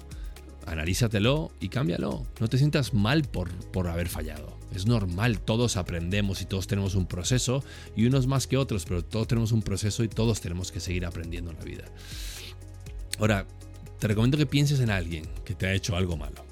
Analízatelo 0.66 1.50
y 1.58 1.68
cámbialo. 1.68 2.28
No 2.38 2.46
te 2.46 2.58
sientas 2.58 2.94
mal 2.94 3.24
por, 3.24 3.50
por 3.72 3.88
haber 3.88 4.08
fallado. 4.08 4.61
Es 4.74 4.86
normal, 4.86 5.40
todos 5.40 5.76
aprendemos 5.76 6.42
y 6.42 6.46
todos 6.46 6.66
tenemos 6.66 6.94
un 6.94 7.06
proceso, 7.06 7.62
y 7.94 8.06
unos 8.06 8.26
más 8.26 8.46
que 8.46 8.56
otros, 8.56 8.84
pero 8.84 9.04
todos 9.04 9.28
tenemos 9.28 9.52
un 9.52 9.62
proceso 9.62 10.02
y 10.04 10.08
todos 10.08 10.40
tenemos 10.40 10.72
que 10.72 10.80
seguir 10.80 11.04
aprendiendo 11.04 11.50
en 11.50 11.58
la 11.58 11.64
vida. 11.64 11.84
Ahora, 13.18 13.46
te 13.98 14.08
recomiendo 14.08 14.38
que 14.38 14.46
pienses 14.46 14.80
en 14.80 14.90
alguien 14.90 15.28
que 15.44 15.54
te 15.54 15.66
ha 15.66 15.74
hecho 15.74 15.96
algo 15.96 16.16
malo 16.16 16.44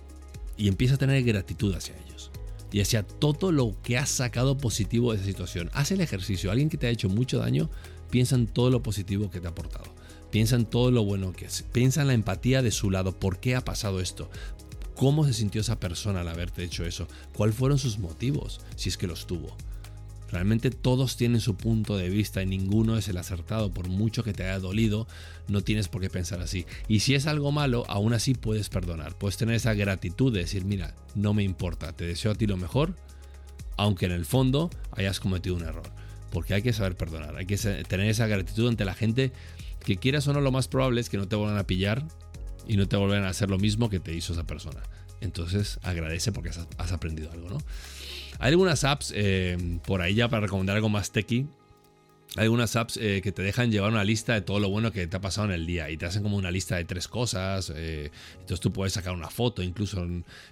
y 0.57 0.69
empieza 0.69 0.95
a 0.95 0.99
tener 0.99 1.23
gratitud 1.25 1.75
hacia 1.75 1.97
ellos 2.07 2.31
y 2.73 2.81
hacia 2.81 3.03
todo 3.03 3.53
lo 3.53 3.75
que 3.83 3.99
has 3.99 4.11
sacado 4.11 4.57
positivo 4.57 5.13
de 5.13 5.19
esa 5.19 5.27
situación. 5.27 5.71
Haz 5.73 5.91
el 5.91 6.01
ejercicio. 6.01 6.51
Alguien 6.51 6.69
que 6.69 6.77
te 6.77 6.87
ha 6.87 6.91
hecho 6.91 7.09
mucho 7.09 7.39
daño, 7.39 7.69
piensa 8.11 8.37
en 8.37 8.47
todo 8.47 8.71
lo 8.71 8.83
positivo 8.83 9.31
que 9.31 9.41
te 9.41 9.47
ha 9.47 9.51
aportado. 9.51 9.93
Piensa 10.31 10.57
en 10.57 10.67
todo 10.67 10.91
lo 10.91 11.03
bueno 11.05 11.33
que 11.33 11.47
es. 11.47 11.65
Piensa 11.73 12.03
en 12.03 12.09
la 12.09 12.15
empatía 12.15 12.63
de 12.63 12.71
su 12.71 12.91
lado. 12.91 13.19
¿Por 13.19 13.41
qué 13.41 13.57
ha 13.57 13.65
pasado 13.65 14.01
esto? 14.01 14.31
¿Cómo 15.01 15.25
se 15.25 15.33
sintió 15.33 15.63
esa 15.63 15.81
persona 15.81 16.21
al 16.21 16.29
haberte 16.29 16.63
hecho 16.63 16.85
eso? 16.85 17.09
¿Cuáles 17.33 17.57
fueron 17.57 17.79
sus 17.79 17.99
motivos? 17.99 18.61
Si 18.77 18.91
es 18.91 18.99
que 18.99 19.07
los 19.07 19.27
tuvo. 19.27 19.57
Realmente 20.31 20.71
todos 20.71 21.17
tienen 21.17 21.41
su 21.41 21.57
punto 21.57 21.97
de 21.97 22.11
vista 22.11 22.43
y 22.43 22.47
ninguno 22.47 22.99
es 22.99 23.09
el 23.09 23.17
acertado. 23.17 23.73
Por 23.73 23.89
mucho 23.89 24.23
que 24.23 24.35
te 24.35 24.43
haya 24.43 24.59
dolido, 24.59 25.09
no 25.49 25.63
tienes 25.63 25.89
por 25.89 26.03
qué 26.03 26.11
pensar 26.11 26.43
así. 26.43 26.67
Y 26.87 27.01
si 27.01 27.15
es 27.15 27.27
algo 27.27 27.51
malo, 27.51 27.85
aún 27.89 28.13
así 28.13 28.35
puedes 28.35 28.69
perdonar. 28.69 29.17
Puedes 29.17 29.39
tener 29.39 29.55
esa 29.55 29.73
gratitud 29.73 30.35
de 30.35 30.41
decir, 30.41 30.67
mira, 30.67 30.95
no 31.15 31.33
me 31.33 31.45
importa, 31.45 31.95
te 31.95 32.05
deseo 32.05 32.33
a 32.33 32.35
ti 32.35 32.47
lo 32.47 32.59
mejor, 32.59 32.95
aunque 33.79 34.05
en 34.05 34.13
el 34.13 34.27
fondo 34.27 34.69
hayas 34.93 35.19
cometido 35.19 35.57
un 35.57 35.63
error. 35.63 35.91
Porque 36.31 36.53
hay 36.53 36.61
que 36.61 36.75
saber 36.75 36.99
perdonar, 36.99 37.37
hay 37.37 37.47
que 37.47 37.57
tener 37.57 38.11
esa 38.11 38.27
gratitud 38.27 38.69
ante 38.69 38.85
la 38.85 38.93
gente 38.93 39.33
que 39.83 39.97
quieras 39.97 40.29
o 40.29 40.35
no, 40.35 40.43
lo 40.43 40.53
más 40.53 40.69
probable 40.69 41.01
es 41.01 41.09
que 41.09 41.17
no 41.17 41.27
te 41.27 41.37
vuelvan 41.37 41.57
a 41.57 41.67
pillar 41.67 42.05
y 42.67 42.77
no 42.77 42.89
te 42.89 42.97
vuelvan 42.97 43.25
a 43.25 43.29
hacer 43.29 43.51
lo 43.51 43.59
mismo 43.59 43.91
que 43.91 44.01
te 44.01 44.15
hizo 44.15 44.33
esa 44.33 44.45
persona. 44.45 44.81
Entonces 45.21 45.79
agradece 45.83 46.33
porque 46.33 46.51
has 46.79 46.93
aprendido 46.93 47.31
algo, 47.33 47.51
¿no? 47.51 47.59
Hay 48.39 48.51
algunas 48.53 48.85
apps 48.85 49.13
eh, 49.15 49.79
por 49.87 50.01
ahí 50.01 50.15
ya 50.15 50.29
para 50.29 50.43
recomendar 50.43 50.77
algo 50.77 50.89
más 50.89 51.11
techy. 51.11 51.47
Hay 52.37 52.45
algunas 52.45 52.77
apps 52.77 52.97
eh, 52.97 53.21
que 53.25 53.33
te 53.33 53.43
dejan 53.43 53.73
llevar 53.73 53.91
una 53.91 54.05
lista 54.05 54.35
de 54.35 54.41
todo 54.41 54.61
lo 54.61 54.71
bueno 54.71 54.93
que 54.93 55.05
te 55.09 55.17
ha 55.17 55.21
pasado 55.21 55.49
en 55.49 55.53
el 55.53 55.67
día 55.67 55.91
y 55.91 55.97
te 55.97 56.07
hacen 56.07 56.23
como 56.23 56.37
una 56.37 56.53
lista 56.53 56.77
de 56.77 56.85
tres 56.85 57.09
cosas. 57.09 57.73
Eh, 57.75 58.13
entonces 58.35 58.61
tú 58.61 58.73
puedes 58.73 58.93
sacar 58.93 59.15
una 59.15 59.29
foto, 59.29 59.65
incluso. 59.65 60.07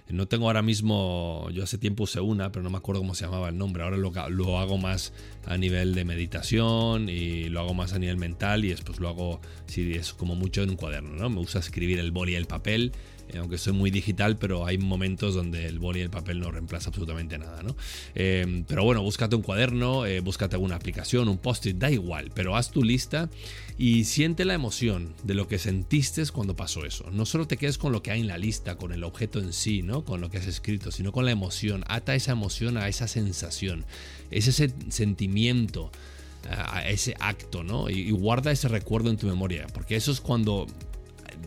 No 0.09 0.27
tengo 0.27 0.47
ahora 0.47 0.61
mismo, 0.61 1.49
yo 1.53 1.63
hace 1.63 1.77
tiempo 1.77 2.03
usé 2.03 2.19
una, 2.19 2.51
pero 2.51 2.63
no 2.63 2.69
me 2.69 2.77
acuerdo 2.77 2.99
cómo 2.99 3.15
se 3.15 3.23
llamaba 3.23 3.47
el 3.47 3.57
nombre. 3.57 3.83
Ahora 3.83 3.95
lo, 3.95 4.11
lo 4.29 4.59
hago 4.59 4.77
más 4.77 5.13
a 5.45 5.57
nivel 5.57 5.95
de 5.95 6.03
meditación 6.03 7.07
y 7.07 7.47
lo 7.47 7.61
hago 7.61 7.73
más 7.73 7.93
a 7.93 7.99
nivel 7.99 8.17
mental 8.17 8.65
y 8.65 8.69
después 8.69 8.99
lo 8.99 9.07
hago, 9.07 9.39
si 9.65 9.93
es 9.93 10.13
como 10.13 10.35
mucho 10.35 10.61
en 10.61 10.71
un 10.71 10.75
cuaderno, 10.75 11.15
¿no? 11.15 11.29
Me 11.29 11.37
gusta 11.37 11.59
escribir 11.59 11.99
el 11.99 12.11
boli 12.11 12.33
y 12.33 12.35
el 12.35 12.45
papel 12.45 12.91
aunque 13.37 13.57
soy 13.57 13.73
muy 13.73 13.91
digital, 13.91 14.37
pero 14.37 14.65
hay 14.65 14.77
momentos 14.77 15.33
donde 15.33 15.65
el 15.65 15.79
boli 15.79 15.99
y 15.99 16.03
el 16.03 16.09
papel 16.09 16.39
no 16.39 16.51
reemplaza 16.51 16.89
absolutamente 16.89 17.37
nada, 17.37 17.63
¿no? 17.63 17.75
Eh, 18.15 18.63
pero 18.67 18.83
bueno, 18.83 19.01
búscate 19.01 19.35
un 19.35 19.41
cuaderno, 19.41 20.03
búscate 20.23 20.55
alguna 20.55 20.75
aplicación, 20.75 21.27
un 21.29 21.37
post-it, 21.37 21.77
da 21.77 21.89
igual, 21.89 22.31
pero 22.33 22.55
haz 22.55 22.71
tu 22.71 22.83
lista 22.83 23.29
y 23.77 24.03
siente 24.03 24.43
la 24.45 24.53
emoción 24.53 25.13
de 25.23 25.33
lo 25.33 25.47
que 25.47 25.57
sentiste 25.57 26.19
cuando 26.33 26.55
pasó 26.55 26.85
eso. 26.85 27.09
No 27.11 27.25
solo 27.25 27.47
te 27.47 27.57
quedes 27.57 27.77
con 27.77 27.91
lo 27.91 28.03
que 28.03 28.11
hay 28.11 28.19
en 28.19 28.27
la 28.27 28.37
lista, 28.37 28.75
con 28.75 28.91
el 28.91 29.03
objeto 29.03 29.39
en 29.39 29.53
sí, 29.53 29.81
¿no? 29.81 30.03
Con 30.03 30.19
lo 30.19 30.29
que 30.29 30.37
has 30.37 30.47
escrito, 30.47 30.91
sino 30.91 31.11
con 31.11 31.25
la 31.25 31.31
emoción. 31.31 31.83
Ata 31.87 32.15
esa 32.15 32.33
emoción 32.33 32.77
a 32.77 32.89
esa 32.89 33.07
sensación, 33.07 33.85
es 34.31 34.47
ese 34.47 34.73
sentimiento, 34.89 35.91
a 36.49 36.87
ese 36.87 37.15
acto, 37.19 37.63
¿no? 37.63 37.89
Y, 37.89 38.11
guarda 38.11 38.51
ese 38.51 38.67
recuerdo 38.67 39.09
en 39.09 39.17
tu 39.17 39.27
memoria, 39.27 39.67
porque 39.73 39.95
eso 39.95 40.11
es 40.11 40.19
cuando 40.19 40.67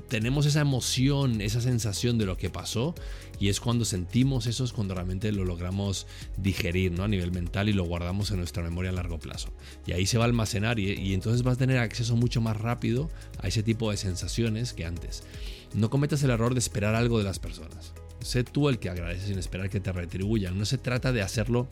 tenemos 0.08 0.46
esa 0.46 0.60
emoción, 0.60 1.40
esa 1.40 1.60
sensación 1.60 2.18
de 2.18 2.26
lo 2.26 2.36
que 2.36 2.50
pasó 2.50 2.94
y 3.38 3.48
es 3.48 3.60
cuando 3.60 3.84
sentimos 3.84 4.46
eso, 4.46 4.64
es 4.64 4.72
cuando 4.72 4.94
realmente 4.94 5.32
lo 5.32 5.44
logramos 5.44 6.06
digerir 6.36 6.92
¿no? 6.92 7.04
a 7.04 7.08
nivel 7.08 7.32
mental 7.32 7.68
y 7.68 7.72
lo 7.72 7.84
guardamos 7.84 8.30
en 8.30 8.38
nuestra 8.38 8.62
memoria 8.62 8.90
a 8.90 8.94
largo 8.94 9.18
plazo. 9.18 9.52
Y 9.86 9.92
ahí 9.92 10.06
se 10.06 10.18
va 10.18 10.24
a 10.24 10.26
almacenar 10.26 10.78
y, 10.78 10.92
y 10.92 11.14
entonces 11.14 11.42
vas 11.42 11.54
a 11.54 11.58
tener 11.58 11.78
acceso 11.78 12.16
mucho 12.16 12.40
más 12.40 12.56
rápido 12.56 13.10
a 13.38 13.48
ese 13.48 13.62
tipo 13.62 13.90
de 13.90 13.96
sensaciones 13.96 14.72
que 14.72 14.84
antes. 14.84 15.24
No 15.74 15.90
cometas 15.90 16.22
el 16.22 16.30
error 16.30 16.54
de 16.54 16.60
esperar 16.60 16.94
algo 16.94 17.18
de 17.18 17.24
las 17.24 17.38
personas. 17.38 17.92
Sé 18.22 18.44
tú 18.44 18.68
el 18.68 18.78
que 18.78 18.88
agradece 18.88 19.28
sin 19.28 19.38
esperar 19.38 19.70
que 19.70 19.80
te 19.80 19.92
retribuyan. 19.92 20.58
No 20.58 20.64
se 20.64 20.78
trata 20.78 21.12
de 21.12 21.22
hacerlo 21.22 21.68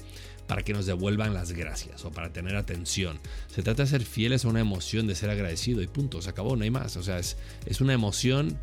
para 0.47 0.63
que 0.63 0.73
nos 0.73 0.87
devuelvan 0.87 1.33
las 1.33 1.53
gracias 1.53 2.05
o 2.05 2.11
para 2.11 2.33
tener 2.33 2.57
atención. 2.57 3.21
Se 3.49 3.63
trata 3.63 3.85
de 3.85 3.89
ser 3.89 4.03
fieles 4.05 4.45
a 4.45 4.49
una 4.49 4.61
emoción 4.61 5.07
de 5.07 5.15
ser 5.15 5.31
agradecido 5.31 5.81
y 5.81 5.87
punto, 5.87 6.21
se 6.21 6.31
acabó, 6.31 6.57
no 6.57 6.65
hay 6.65 6.71
más. 6.71 6.97
O 6.97 7.03
sea, 7.03 7.19
es, 7.19 7.37
es 7.67 7.81
una 7.81 7.93
emoción 7.93 8.59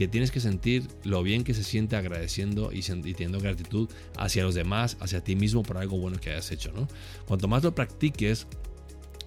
que 0.00 0.08
tienes 0.08 0.30
que 0.30 0.40
sentir 0.40 0.88
lo 1.04 1.22
bien 1.22 1.44
que 1.44 1.52
se 1.52 1.62
siente 1.62 1.94
agradeciendo 1.94 2.72
y, 2.72 2.80
teniendo 2.80 3.38
gratitud 3.38 3.88
hacia 4.16 4.44
los 4.44 4.54
demás, 4.54 4.96
hacia 5.00 5.22
ti 5.22 5.36
mismo 5.36 5.62
por 5.62 5.76
algo 5.76 5.98
bueno 5.98 6.18
que 6.18 6.30
hayas 6.30 6.50
hecho. 6.52 6.72
¿no? 6.72 6.88
Cuanto 7.26 7.48
más 7.48 7.62
lo 7.62 7.74
practiques, 7.74 8.46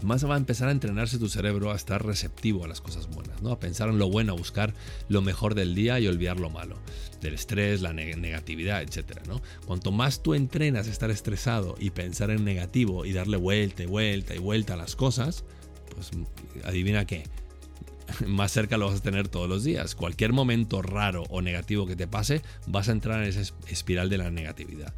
más 0.03 0.27
va 0.27 0.35
a 0.35 0.37
empezar 0.37 0.69
a 0.69 0.71
entrenarse 0.71 1.17
tu 1.17 1.29
cerebro 1.29 1.71
a 1.71 1.75
estar 1.75 2.05
receptivo 2.05 2.65
a 2.65 2.67
las 2.67 2.81
cosas 2.81 3.07
buenas, 3.07 3.41
¿no? 3.41 3.51
a 3.51 3.59
pensar 3.59 3.89
en 3.89 3.99
lo 3.99 4.09
bueno, 4.09 4.33
a 4.33 4.35
buscar 4.35 4.73
lo 5.09 5.21
mejor 5.21 5.55
del 5.55 5.75
día 5.75 5.99
y 5.99 6.07
olvidar 6.07 6.39
lo 6.39 6.49
malo, 6.49 6.77
del 7.21 7.33
estrés, 7.33 7.81
la 7.81 7.93
negatividad, 7.93 8.81
etc. 8.81 9.19
¿no? 9.27 9.41
Cuanto 9.65 9.91
más 9.91 10.21
tú 10.21 10.33
entrenas 10.33 10.87
a 10.87 10.91
estar 10.91 11.11
estresado 11.11 11.75
y 11.79 11.91
pensar 11.91 12.31
en 12.31 12.43
negativo 12.43 13.05
y 13.05 13.13
darle 13.13 13.37
vuelta 13.37 13.83
y 13.83 13.87
vuelta 13.87 14.35
y 14.35 14.39
vuelta 14.39 14.73
a 14.73 14.77
las 14.77 14.95
cosas, 14.95 15.43
pues 15.93 16.11
adivina 16.65 17.05
qué, 17.05 17.23
más 18.27 18.51
cerca 18.51 18.77
lo 18.77 18.87
vas 18.87 18.99
a 18.99 19.03
tener 19.03 19.27
todos 19.27 19.49
los 19.49 19.63
días. 19.63 19.95
Cualquier 19.95 20.33
momento 20.33 20.81
raro 20.81 21.23
o 21.29 21.41
negativo 21.41 21.85
que 21.85 21.95
te 21.95 22.07
pase, 22.07 22.41
vas 22.67 22.89
a 22.89 22.93
entrar 22.93 23.23
en 23.23 23.29
esa 23.29 23.53
espiral 23.67 24.09
de 24.09 24.17
la 24.17 24.31
negatividad. 24.31 24.93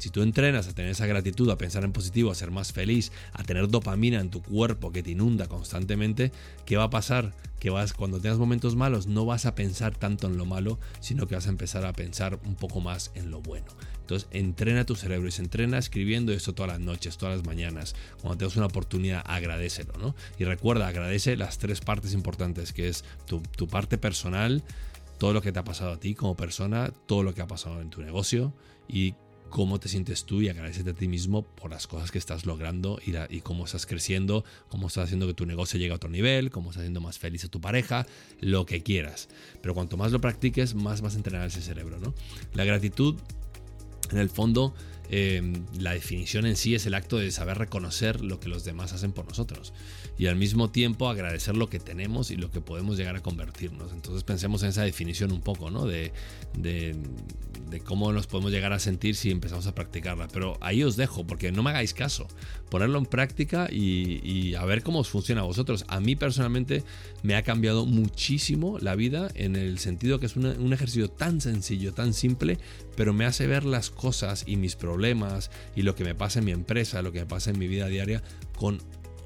Si 0.00 0.08
tú 0.08 0.22
entrenas 0.22 0.66
a 0.66 0.72
tener 0.72 0.92
esa 0.92 1.06
gratitud, 1.06 1.50
a 1.50 1.58
pensar 1.58 1.84
en 1.84 1.92
positivo, 1.92 2.30
a 2.30 2.34
ser 2.34 2.50
más 2.50 2.72
feliz, 2.72 3.12
a 3.34 3.42
tener 3.42 3.68
dopamina 3.68 4.18
en 4.18 4.30
tu 4.30 4.42
cuerpo 4.42 4.92
que 4.92 5.02
te 5.02 5.10
inunda 5.10 5.46
constantemente, 5.46 6.32
¿qué 6.64 6.78
va 6.78 6.84
a 6.84 6.90
pasar? 6.90 7.34
Que 7.58 7.68
vas, 7.68 7.92
cuando 7.92 8.18
tengas 8.18 8.38
momentos 8.38 8.76
malos, 8.76 9.06
no 9.06 9.26
vas 9.26 9.44
a 9.44 9.54
pensar 9.54 9.94
tanto 9.94 10.26
en 10.26 10.38
lo 10.38 10.46
malo, 10.46 10.78
sino 11.00 11.26
que 11.26 11.34
vas 11.34 11.46
a 11.46 11.50
empezar 11.50 11.84
a 11.84 11.92
pensar 11.92 12.40
un 12.46 12.54
poco 12.54 12.80
más 12.80 13.10
en 13.14 13.30
lo 13.30 13.42
bueno. 13.42 13.66
Entonces, 14.10 14.28
entrena 14.32 14.84
tu 14.84 14.96
cerebro 14.96 15.28
y 15.28 15.30
se 15.30 15.40
entrena 15.40 15.78
escribiendo 15.78 16.32
esto 16.32 16.52
todas 16.52 16.72
las 16.72 16.80
noches, 16.80 17.16
todas 17.16 17.36
las 17.36 17.46
mañanas. 17.46 17.94
Cuando 18.20 18.38
tengas 18.38 18.56
una 18.56 18.66
oportunidad, 18.66 19.22
agradecelo, 19.24 19.92
¿no? 19.98 20.16
Y 20.36 20.42
recuerda, 20.42 20.88
agradece 20.88 21.36
las 21.36 21.58
tres 21.58 21.80
partes 21.80 22.12
importantes, 22.12 22.72
que 22.72 22.88
es 22.88 23.04
tu, 23.26 23.68
parte 23.68 23.98
personal, 23.98 24.64
todo 25.18 25.32
lo 25.32 25.42
que 25.42 25.52
te 25.52 25.60
ha 25.60 25.64
pasado 25.64 25.92
a 25.92 26.00
ti 26.00 26.16
como 26.16 26.36
persona, 26.36 26.92
todo 27.06 27.22
lo 27.22 27.34
que 27.34 27.42
ha 27.42 27.46
pasado 27.46 27.80
en 27.80 27.90
tu 27.90 28.02
negocio 28.02 28.52
y 28.88 29.14
cómo 29.48 29.78
te 29.78 29.88
sientes 29.88 30.24
tú 30.24 30.42
y 30.42 30.48
agradecete 30.48 30.90
a 30.90 30.94
ti 30.94 31.06
mismo 31.06 31.42
por 31.42 31.70
las 31.70 31.86
cosas 31.86 32.10
que 32.10 32.18
estás 32.18 32.46
logrando 32.46 32.98
y, 33.04 33.40
cómo 33.42 33.64
estás 33.64 33.86
creciendo, 33.86 34.44
cómo 34.68 34.88
estás 34.88 35.04
haciendo 35.04 35.28
que 35.28 35.34
tu 35.34 35.46
negocio 35.46 35.78
llegue 35.78 35.92
a 35.92 35.96
otro 35.96 36.10
nivel, 36.10 36.50
cómo 36.50 36.70
estás 36.70 36.80
haciendo 36.80 37.00
más 37.00 37.20
feliz 37.20 37.44
a 37.44 37.48
tu 37.48 37.60
pareja, 37.60 38.08
lo 38.40 38.66
que 38.66 38.82
quieras. 38.82 39.28
Pero 39.62 39.72
cuanto 39.72 39.96
más 39.96 40.10
lo 40.10 40.20
practiques, 40.20 40.74
más 40.74 41.00
vas 41.00 41.14
a 41.14 41.18
entrenar 41.18 41.46
ese 41.46 41.62
cerebro, 41.62 42.00
¿no? 42.00 42.12
La 42.54 42.64
gratitud, 42.64 43.16
en 44.10 44.18
el 44.18 44.30
fondo, 44.30 44.74
Em, 45.12 45.66
la 45.76 45.92
definición 45.92 46.46
en 46.46 46.54
sí 46.54 46.76
es 46.76 46.86
el 46.86 46.94
acto 46.94 47.18
de 47.18 47.32
saber 47.32 47.58
reconocer 47.58 48.20
lo 48.20 48.38
que 48.38 48.48
los 48.48 48.64
demás 48.64 48.92
hacen 48.92 49.10
por 49.10 49.26
nosotros 49.26 49.72
y 50.18 50.26
al 50.26 50.36
mismo 50.36 50.70
tiempo 50.70 51.08
agradecer 51.08 51.56
lo 51.56 51.68
que 51.68 51.80
tenemos 51.80 52.30
y 52.30 52.36
lo 52.36 52.52
que 52.52 52.60
podemos 52.60 52.96
llegar 52.96 53.16
a 53.16 53.20
convertirnos. 53.20 53.92
Entonces 53.92 54.22
pensemos 54.22 54.62
en 54.62 54.68
esa 54.68 54.82
definición 54.82 55.32
un 55.32 55.40
poco, 55.40 55.70
¿no? 55.70 55.84
De, 55.84 56.12
de, 56.56 56.94
cómo 57.84 58.12
nos 58.12 58.26
podemos 58.26 58.52
llegar 58.52 58.72
a 58.72 58.78
sentir 58.78 59.16
si 59.16 59.30
empezamos 59.30 59.66
a 59.66 59.74
practicarla. 59.74 60.28
Pero 60.28 60.58
ahí 60.60 60.84
os 60.84 60.96
dejo, 60.96 61.26
porque 61.26 61.50
no 61.50 61.62
me 61.62 61.70
hagáis 61.70 61.94
caso. 61.94 62.28
Ponerlo 62.68 62.98
en 62.98 63.06
práctica 63.06 63.68
y, 63.70 64.54
a 64.54 64.64
ver 64.64 64.82
cómo 64.82 65.00
os 65.00 65.08
funciona 65.08 65.40
a 65.40 65.44
vosotros. 65.44 65.84
A 65.88 66.00
mí 66.00 66.16
personalmente 66.16 66.84
me 67.22 67.34
ha 67.34 67.42
cambiado 67.42 67.86
muchísimo 67.86 68.78
la 68.78 68.94
vida 68.94 69.30
en 69.34 69.56
el 69.56 69.78
sentido 69.78 70.20
que 70.20 70.26
es 70.26 70.36
un 70.36 70.72
ejercicio 70.72 71.08
tan 71.08 71.40
sencillo, 71.40 71.94
tan 71.94 72.12
simple, 72.12 72.58
pero 72.96 73.12
me 73.12 73.24
hace 73.24 73.46
ver 73.46 73.64
las 73.64 73.90
cosas 73.90 74.44
y 74.46 74.56
mis 74.56 74.76
problemas 74.76 74.99
y 75.74 75.82
lo 75.82 75.94
que 75.94 76.04
me 76.04 76.14
pasa 76.14 76.38
en 76.38 76.44
mi 76.44 76.52
empresa, 76.52 77.02
lo 77.02 77.12
que 77.12 77.20
me 77.20 77.26
pasa 77.26 77.50
en 77.50 77.58
mi 77.58 77.68
vida 77.68 77.86
diaria 77.86 78.22
con 78.56 78.78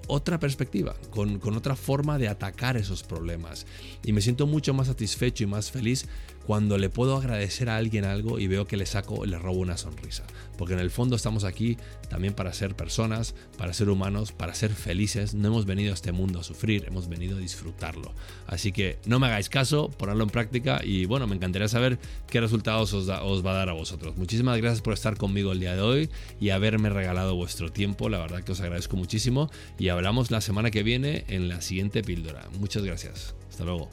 otra 0.06 0.38
perspectiva, 0.38 0.94
con, 1.10 1.38
con, 1.38 1.56
otra 1.56 1.76
forma 1.76 2.18
de 2.18 2.28
atacar 2.28 2.76
esos 2.76 3.02
problemas. 3.02 3.66
Y 4.04 4.12
me 4.12 4.20
siento 4.20 4.46
mucho 4.46 4.74
más 4.74 4.88
satisfecho 4.88 5.44
y 5.44 5.46
más 5.46 5.70
feliz 5.70 6.06
cuando 6.46 6.78
le 6.78 6.90
puedo 6.90 7.16
agradecer 7.16 7.68
a 7.68 7.76
alguien 7.76 8.04
algo 8.04 8.38
y 8.38 8.46
veo 8.46 8.66
que 8.66 8.76
le 8.76 8.86
saco, 8.86 9.24
le 9.24 9.38
robo 9.38 9.60
una 9.60 9.76
sonrisa. 9.76 10.24
Porque 10.58 10.74
en 10.74 10.80
el 10.80 10.90
fondo 10.90 11.16
estamos 11.16 11.44
aquí 11.44 11.78
también 12.08 12.34
para 12.34 12.52
ser 12.52 12.76
personas, 12.76 13.34
para 13.58 13.72
ser 13.72 13.88
humanos, 13.88 14.32
para 14.32 14.54
ser 14.54 14.70
felices. 14.72 15.34
No 15.34 15.48
hemos 15.48 15.66
venido 15.66 15.92
a 15.92 15.94
este 15.94 16.12
mundo 16.12 16.40
a 16.40 16.44
sufrir, 16.44 16.84
hemos 16.86 17.08
venido 17.08 17.36
a 17.36 17.40
disfrutarlo. 17.40 18.12
Así 18.46 18.72
que 18.72 18.98
no 19.06 19.18
me 19.18 19.26
hagáis 19.26 19.48
caso, 19.48 19.90
ponerlo 19.90 20.24
en 20.24 20.30
práctica 20.30 20.80
y 20.84 21.06
bueno, 21.06 21.26
me 21.26 21.34
encantaría 21.34 21.68
saber 21.68 21.98
qué 22.28 22.40
resultados 22.40 22.92
os, 22.92 23.08
os 23.08 23.44
va 23.44 23.52
a 23.52 23.54
dar 23.54 23.68
a 23.68 23.72
vosotros. 23.72 24.16
Muchísimas 24.16 24.58
gracias 24.58 24.82
por 24.82 24.94
estar 24.94 25.16
conmigo 25.16 25.52
el 25.52 25.60
día 25.60 25.74
de 25.74 25.80
hoy 25.80 26.10
y 26.40 26.50
haberme 26.50 26.90
regalado 26.90 27.34
vuestro 27.34 27.72
tiempo. 27.72 28.08
La 28.08 28.18
verdad 28.18 28.42
que 28.42 28.52
os 28.52 28.60
agradezco 28.60 28.96
muchísimo 28.96 29.50
y 29.78 29.88
hablamos 29.88 30.30
la 30.30 30.40
semana 30.40 30.70
que 30.70 30.82
viene 30.82 31.24
en 31.28 31.48
la 31.48 31.60
siguiente 31.60 32.02
píldora. 32.02 32.48
Muchas 32.58 32.84
gracias. 32.84 33.34
Hasta 33.50 33.64
luego. 33.64 33.90